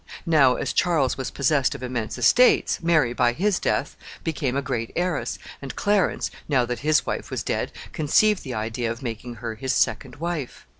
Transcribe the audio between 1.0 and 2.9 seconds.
was possessed of immense estates,